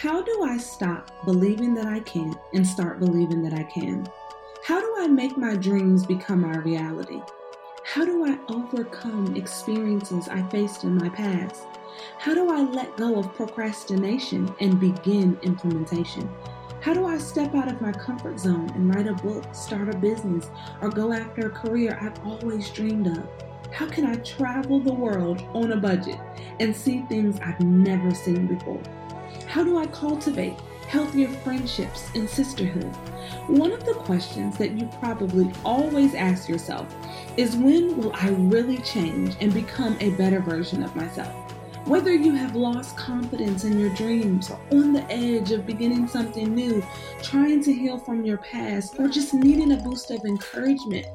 How 0.00 0.22
do 0.22 0.44
I 0.44 0.56
stop 0.56 1.10
believing 1.26 1.74
that 1.74 1.84
I 1.84 2.00
can't 2.00 2.38
and 2.54 2.66
start 2.66 3.00
believing 3.00 3.42
that 3.42 3.52
I 3.52 3.64
can? 3.64 4.08
How 4.64 4.80
do 4.80 4.94
I 4.98 5.06
make 5.06 5.36
my 5.36 5.56
dreams 5.56 6.06
become 6.06 6.40
my 6.40 6.56
reality? 6.56 7.20
How 7.84 8.06
do 8.06 8.24
I 8.24 8.38
overcome 8.48 9.36
experiences 9.36 10.26
I 10.26 10.42
faced 10.48 10.84
in 10.84 10.96
my 10.96 11.10
past? 11.10 11.66
How 12.16 12.32
do 12.32 12.50
I 12.50 12.62
let 12.62 12.96
go 12.96 13.18
of 13.18 13.34
procrastination 13.34 14.50
and 14.58 14.80
begin 14.80 15.38
implementation? 15.42 16.30
How 16.80 16.94
do 16.94 17.04
I 17.04 17.18
step 17.18 17.54
out 17.54 17.70
of 17.70 17.82
my 17.82 17.92
comfort 17.92 18.40
zone 18.40 18.70
and 18.74 18.88
write 18.88 19.06
a 19.06 19.12
book, 19.12 19.54
start 19.54 19.94
a 19.94 19.98
business, 19.98 20.48
or 20.80 20.88
go 20.88 21.12
after 21.12 21.48
a 21.48 21.50
career 21.50 21.98
I've 22.00 22.24
always 22.24 22.70
dreamed 22.70 23.08
of? 23.08 23.28
How 23.70 23.86
can 23.86 24.06
I 24.06 24.14
travel 24.14 24.80
the 24.80 24.94
world 24.94 25.42
on 25.52 25.72
a 25.72 25.76
budget 25.76 26.18
and 26.58 26.74
see 26.74 27.02
things 27.10 27.38
I've 27.40 27.60
never 27.60 28.14
seen 28.14 28.46
before? 28.46 28.80
How 29.46 29.64
do 29.64 29.78
I 29.78 29.86
cultivate 29.86 30.58
healthier 30.88 31.28
friendships 31.28 32.10
and 32.14 32.28
sisterhood? 32.28 32.94
One 33.46 33.72
of 33.72 33.84
the 33.84 33.94
questions 33.94 34.58
that 34.58 34.72
you 34.72 34.88
probably 35.00 35.50
always 35.64 36.14
ask 36.14 36.48
yourself 36.48 36.94
is 37.36 37.56
when 37.56 37.96
will 37.96 38.12
I 38.14 38.30
really 38.30 38.78
change 38.78 39.36
and 39.40 39.52
become 39.54 39.96
a 40.00 40.10
better 40.10 40.40
version 40.40 40.82
of 40.82 40.94
myself? 40.96 41.34
Whether 41.86 42.14
you 42.14 42.32
have 42.32 42.54
lost 42.54 42.96
confidence 42.96 43.64
in 43.64 43.78
your 43.78 43.92
dreams 43.94 44.50
or 44.50 44.60
on 44.70 44.92
the 44.92 45.04
edge 45.10 45.50
of 45.50 45.66
beginning 45.66 46.06
something 46.08 46.54
new, 46.54 46.84
trying 47.22 47.62
to 47.64 47.72
heal 47.72 47.98
from 47.98 48.24
your 48.24 48.36
past, 48.38 48.96
or 48.98 49.08
just 49.08 49.32
needing 49.32 49.72
a 49.72 49.76
boost 49.76 50.10
of 50.10 50.24
encouragement, 50.24 51.06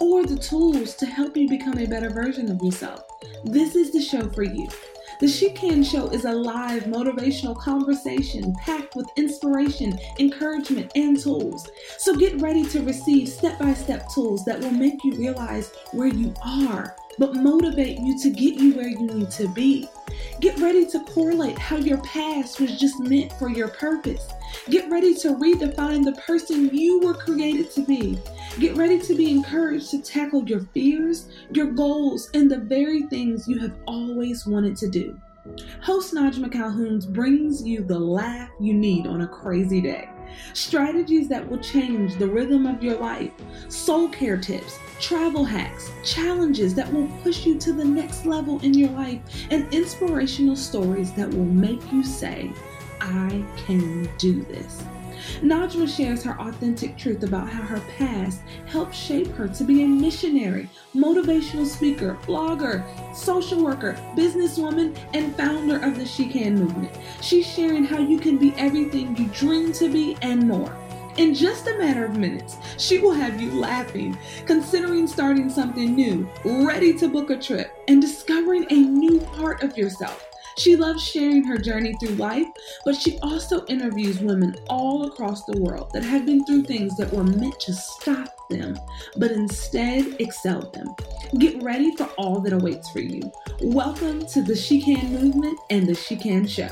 or 0.00 0.24
the 0.24 0.38
tools 0.38 0.94
to 0.96 1.06
help 1.06 1.36
you 1.36 1.48
become 1.48 1.78
a 1.78 1.86
better 1.86 2.10
version 2.10 2.50
of 2.50 2.62
yourself, 2.62 3.02
this 3.44 3.74
is 3.74 3.92
the 3.92 4.00
show 4.00 4.30
for 4.30 4.44
you. 4.44 4.68
The 5.20 5.28
She 5.28 5.50
Can 5.50 5.84
Show 5.84 6.08
is 6.08 6.24
a 6.24 6.32
live 6.32 6.84
motivational 6.84 7.56
conversation 7.56 8.52
packed 8.54 8.96
with 8.96 9.06
inspiration, 9.16 9.96
encouragement, 10.18 10.90
and 10.96 11.18
tools. 11.18 11.68
So 11.98 12.16
get 12.16 12.40
ready 12.40 12.64
to 12.70 12.82
receive 12.82 13.28
step 13.28 13.58
by 13.60 13.74
step 13.74 14.08
tools 14.12 14.44
that 14.44 14.58
will 14.58 14.72
make 14.72 15.04
you 15.04 15.12
realize 15.12 15.72
where 15.92 16.08
you 16.08 16.34
are, 16.44 16.96
but 17.18 17.36
motivate 17.36 18.00
you 18.00 18.18
to 18.22 18.30
get 18.30 18.54
you 18.54 18.74
where 18.74 18.88
you 18.88 19.06
need 19.06 19.30
to 19.32 19.46
be. 19.48 19.88
Get 20.40 20.58
ready 20.58 20.84
to 20.86 21.00
correlate 21.00 21.58
how 21.58 21.76
your 21.76 21.98
past 21.98 22.60
was 22.60 22.78
just 22.78 22.98
meant 22.98 23.32
for 23.34 23.48
your 23.48 23.68
purpose. 23.68 24.28
Get 24.68 24.90
ready 24.90 25.14
to 25.16 25.34
redefine 25.34 26.04
the 26.04 26.20
person 26.26 26.70
you 26.72 27.00
were 27.00 27.14
created 27.14 27.70
to 27.72 27.82
be. 27.82 28.18
Get 28.60 28.76
ready 28.76 29.00
to 29.00 29.14
be 29.16 29.32
encouraged 29.32 29.90
to 29.90 30.00
tackle 30.00 30.48
your 30.48 30.60
fears, 30.72 31.28
your 31.52 31.72
goals, 31.72 32.30
and 32.34 32.48
the 32.48 32.58
very 32.58 33.02
things 33.02 33.48
you 33.48 33.58
have 33.58 33.74
always 33.86 34.46
wanted 34.46 34.76
to 34.76 34.88
do. 34.88 35.18
Host 35.82 36.14
Najma 36.14 36.52
Calhoun 36.52 37.00
brings 37.12 37.66
you 37.66 37.82
the 37.82 37.98
laugh 37.98 38.48
you 38.60 38.72
need 38.72 39.08
on 39.08 39.22
a 39.22 39.26
crazy 39.26 39.80
day. 39.80 40.08
Strategies 40.52 41.28
that 41.28 41.48
will 41.48 41.58
change 41.58 42.16
the 42.16 42.28
rhythm 42.28 42.64
of 42.64 42.80
your 42.80 42.96
life, 42.96 43.32
soul 43.68 44.08
care 44.08 44.38
tips, 44.38 44.78
travel 45.00 45.44
hacks, 45.44 45.90
challenges 46.04 46.76
that 46.76 46.90
will 46.92 47.08
push 47.24 47.44
you 47.44 47.58
to 47.58 47.72
the 47.72 47.84
next 47.84 48.24
level 48.24 48.60
in 48.60 48.72
your 48.72 48.90
life, 48.90 49.20
and 49.50 49.72
inspirational 49.74 50.54
stories 50.54 51.12
that 51.14 51.28
will 51.28 51.44
make 51.44 51.82
you 51.92 52.04
say, 52.04 52.52
I 53.00 53.44
can 53.66 54.08
do 54.16 54.42
this. 54.44 54.84
Najma 55.40 55.88
shares 55.88 56.22
her 56.24 56.38
authentic 56.40 56.96
truth 56.96 57.22
about 57.22 57.48
how 57.48 57.62
her 57.62 57.80
past 57.96 58.40
helped 58.66 58.94
shape 58.94 59.28
her 59.32 59.48
to 59.48 59.64
be 59.64 59.82
a 59.82 59.86
missionary, 59.86 60.68
motivational 60.94 61.66
speaker, 61.66 62.18
blogger, 62.22 62.84
social 63.14 63.62
worker, 63.62 63.94
businesswoman, 64.16 64.96
and 65.14 65.34
founder 65.36 65.78
of 65.84 65.98
the 65.98 66.06
She 66.06 66.28
Can 66.28 66.58
movement. 66.58 66.92
She's 67.20 67.46
sharing 67.46 67.84
how 67.84 67.98
you 67.98 68.18
can 68.18 68.38
be 68.38 68.52
everything 68.56 69.16
you 69.16 69.26
dream 69.28 69.72
to 69.74 69.88
be 69.88 70.16
and 70.22 70.46
more. 70.46 70.76
In 71.16 71.32
just 71.32 71.68
a 71.68 71.78
matter 71.78 72.04
of 72.04 72.16
minutes, 72.16 72.56
she 72.76 72.98
will 72.98 73.12
have 73.12 73.40
you 73.40 73.52
laughing, 73.52 74.18
considering 74.46 75.06
starting 75.06 75.48
something 75.48 75.94
new, 75.94 76.28
ready 76.44 76.92
to 76.94 77.06
book 77.06 77.30
a 77.30 77.36
trip, 77.36 77.72
and 77.86 78.02
discovering 78.02 78.66
a 78.70 78.74
new 78.74 79.20
part 79.20 79.62
of 79.62 79.78
yourself. 79.78 80.28
She 80.56 80.76
loves 80.76 81.02
sharing 81.02 81.44
her 81.44 81.58
journey 81.58 81.94
through 81.98 82.14
life, 82.16 82.46
but 82.84 82.94
she 82.94 83.18
also 83.22 83.64
interviews 83.66 84.20
women 84.20 84.54
all 84.68 85.06
across 85.06 85.44
the 85.44 85.60
world 85.60 85.90
that 85.92 86.04
have 86.04 86.24
been 86.24 86.44
through 86.44 86.62
things 86.62 86.96
that 86.96 87.12
were 87.12 87.24
meant 87.24 87.58
to 87.60 87.72
stop 87.72 88.28
them, 88.48 88.78
but 89.16 89.32
instead 89.32 90.20
excelled 90.20 90.72
them. 90.72 90.94
Get 91.38 91.60
ready 91.62 91.96
for 91.96 92.04
all 92.16 92.40
that 92.40 92.52
awaits 92.52 92.88
for 92.90 93.00
you. 93.00 93.32
Welcome 93.62 94.26
to 94.26 94.42
the 94.42 94.54
She 94.54 94.80
Can 94.80 95.12
movement 95.12 95.58
and 95.70 95.88
the 95.88 95.94
She 95.94 96.16
Can 96.16 96.46
show. 96.46 96.70